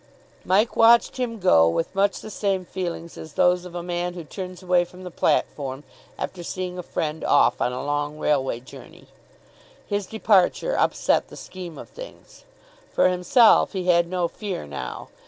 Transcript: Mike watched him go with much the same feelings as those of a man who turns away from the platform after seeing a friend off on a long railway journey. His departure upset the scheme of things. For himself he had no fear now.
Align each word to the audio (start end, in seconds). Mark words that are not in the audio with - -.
Mike 0.43 0.75
watched 0.75 1.17
him 1.17 1.37
go 1.37 1.69
with 1.69 1.93
much 1.93 2.21
the 2.21 2.31
same 2.31 2.65
feelings 2.65 3.19
as 3.19 3.33
those 3.33 3.65
of 3.65 3.75
a 3.75 3.83
man 3.83 4.15
who 4.15 4.23
turns 4.23 4.63
away 4.63 4.83
from 4.83 5.03
the 5.03 5.11
platform 5.11 5.83
after 6.17 6.41
seeing 6.41 6.79
a 6.79 6.81
friend 6.81 7.23
off 7.23 7.61
on 7.61 7.71
a 7.71 7.83
long 7.85 8.17
railway 8.17 8.59
journey. 8.59 9.05
His 9.85 10.07
departure 10.07 10.75
upset 10.75 11.27
the 11.27 11.37
scheme 11.37 11.77
of 11.77 11.87
things. 11.89 12.45
For 12.91 13.09
himself 13.09 13.73
he 13.73 13.83
had 13.89 14.07
no 14.07 14.27
fear 14.27 14.65
now. 14.65 15.09